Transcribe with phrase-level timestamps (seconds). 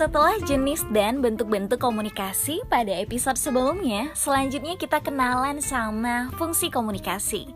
[0.00, 7.52] Setelah jenis dan bentuk-bentuk komunikasi pada episode sebelumnya, selanjutnya kita kenalan sama fungsi komunikasi.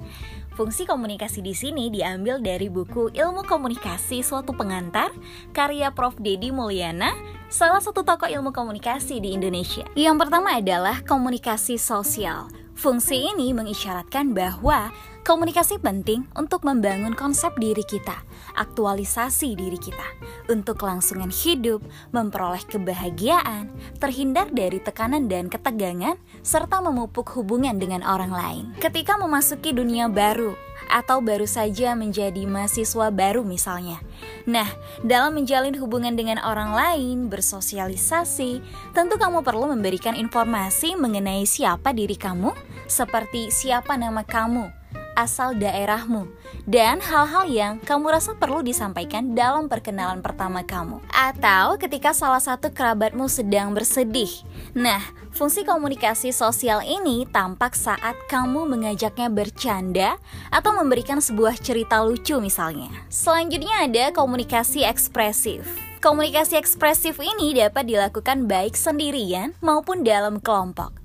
[0.53, 5.09] Fungsi komunikasi di sini diambil dari buku Ilmu Komunikasi Suatu Pengantar
[5.57, 6.21] karya Prof.
[6.21, 7.17] Dedi Mulyana,
[7.49, 9.89] salah satu tokoh ilmu komunikasi di Indonesia.
[9.97, 12.53] Yang pertama adalah komunikasi sosial.
[12.77, 14.93] Fungsi ini mengisyaratkan bahwa
[15.25, 18.21] komunikasi penting untuk membangun konsep diri kita,
[18.59, 20.05] aktualisasi diri kita,
[20.49, 21.81] untuk kelangsungan hidup,
[22.13, 28.65] memperoleh kebahagiaan, terhindar dari tekanan dan ketegangan, serta memupuk hubungan dengan orang lain.
[28.81, 30.57] Ketika memasuki dunia baru,
[30.91, 34.01] atau baru saja menjadi mahasiswa baru misalnya.
[34.45, 34.69] Nah,
[35.01, 38.61] dalam menjalin hubungan dengan orang lain, bersosialisasi,
[38.93, 42.53] tentu kamu perlu memberikan informasi mengenai siapa diri kamu,
[42.85, 44.84] seperti siapa nama kamu,
[45.19, 46.31] asal daerahmu,
[46.67, 52.71] dan hal-hal yang kamu rasa perlu disampaikan dalam perkenalan pertama kamu, atau ketika salah satu
[52.71, 54.31] kerabatmu sedang bersedih.
[54.75, 55.03] Nah,
[55.35, 60.11] fungsi komunikasi sosial ini tampak saat kamu mengajaknya bercanda
[60.51, 62.91] atau memberikan sebuah cerita lucu, misalnya.
[63.11, 65.67] Selanjutnya, ada komunikasi ekspresif.
[66.05, 71.04] Komunikasi ekspresif ini dapat dilakukan baik sendirian maupun dalam kelompok.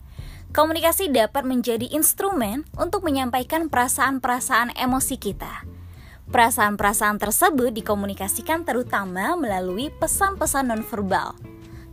[0.49, 5.61] Komunikasi dapat menjadi instrumen untuk menyampaikan perasaan-perasaan emosi kita.
[6.33, 11.37] Perasaan-perasaan tersebut dikomunikasikan terutama melalui pesan-pesan nonverbal.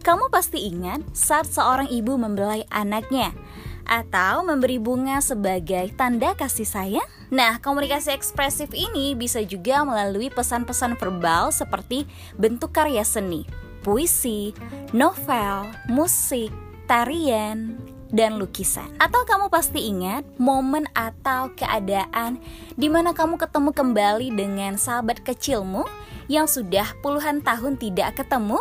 [0.01, 3.37] Kamu pasti ingat saat seorang ibu membelai anaknya
[3.85, 7.09] atau memberi bunga sebagai tanda kasih sayang?
[7.29, 12.09] Nah, komunikasi ekspresif ini bisa juga melalui pesan-pesan verbal seperti
[12.41, 13.45] bentuk karya seni,
[13.85, 14.57] puisi,
[14.97, 16.49] novel, musik,
[16.87, 18.87] tarian, dan lukisan.
[19.01, 22.39] Atau kamu pasti ingat momen atau keadaan
[22.75, 25.87] di mana kamu ketemu kembali dengan sahabat kecilmu
[26.27, 28.59] yang sudah puluhan tahun tidak ketemu?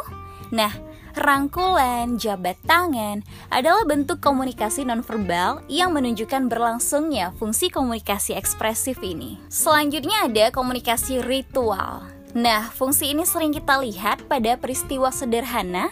[0.53, 0.71] Nah,
[1.17, 9.41] rangkulan, jabat tangan adalah bentuk komunikasi nonverbal yang menunjukkan berlangsungnya fungsi komunikasi ekspresif ini.
[9.49, 12.14] Selanjutnya ada komunikasi ritual.
[12.35, 15.87] Nah, fungsi ini sering kita lihat pada peristiwa sederhana,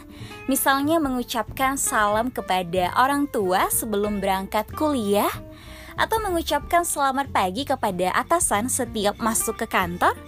[0.51, 5.31] misalnya mengucapkan salam kepada orang tua sebelum berangkat kuliah,
[5.95, 10.19] atau mengucapkan selamat pagi kepada atasan setiap masuk ke kantor,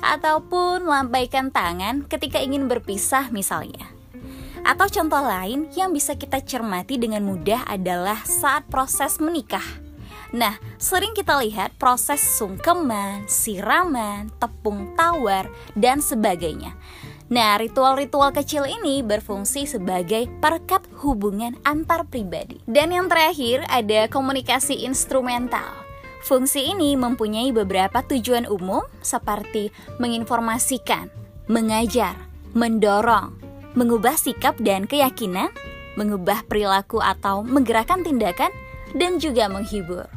[0.00, 3.92] ataupun melambaikan tangan ketika ingin berpisah, misalnya.
[4.64, 9.87] Atau contoh lain yang bisa kita cermati dengan mudah adalah saat proses menikah
[10.36, 16.76] Nah, sering kita lihat proses sungkeman, siraman, tepung tawar, dan sebagainya.
[17.28, 22.60] Nah, ritual-ritual kecil ini berfungsi sebagai perekat hubungan antar pribadi.
[22.64, 25.68] Dan yang terakhir ada komunikasi instrumental.
[26.24, 31.12] Fungsi ini mempunyai beberapa tujuan umum seperti menginformasikan,
[31.52, 32.16] mengajar,
[32.52, 33.32] mendorong,
[33.76, 35.52] mengubah sikap dan keyakinan,
[36.00, 38.52] mengubah perilaku atau menggerakkan tindakan,
[38.96, 40.08] dan juga menghibur.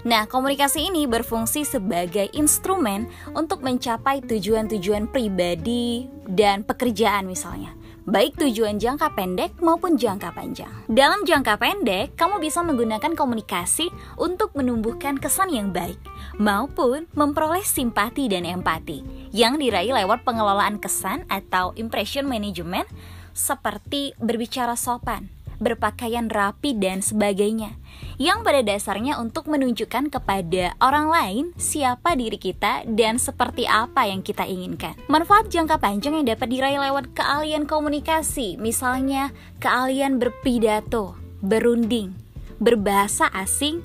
[0.00, 3.04] Nah, komunikasi ini berfungsi sebagai instrumen
[3.36, 7.80] untuk mencapai tujuan-tujuan pribadi dan pekerjaan misalnya
[8.10, 10.72] baik tujuan jangka pendek maupun jangka panjang.
[10.90, 13.86] Dalam jangka pendek, kamu bisa menggunakan komunikasi
[14.18, 16.00] untuk menumbuhkan kesan yang baik
[16.40, 22.90] maupun memperoleh simpati dan empati yang diraih lewat pengelolaan kesan atau impression management
[23.30, 25.30] seperti berbicara sopan,
[25.60, 27.76] berpakaian rapi, dan sebagainya.
[28.16, 34.24] Yang pada dasarnya untuk menunjukkan kepada orang lain siapa diri kita dan seperti apa yang
[34.24, 34.96] kita inginkan.
[35.06, 42.16] Manfaat jangka panjang yang dapat diraih lewat keahlian komunikasi, misalnya keahlian berpidato, berunding,
[42.60, 43.84] berbahasa asing,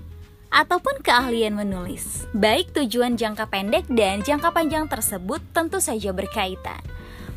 [0.56, 2.24] ataupun keahlian menulis.
[2.32, 6.80] Baik tujuan jangka pendek dan jangka panjang tersebut tentu saja berkaitan.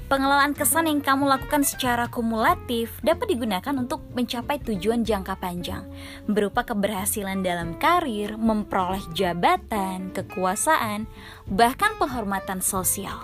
[0.08, 5.84] Pengelolaan kesan yang kamu lakukan secara kumulatif dapat digunakan untuk mencapai tujuan jangka panjang,
[6.24, 11.04] berupa keberhasilan dalam karir, memperoleh jabatan, kekuasaan,
[11.44, 13.20] bahkan penghormatan sosial.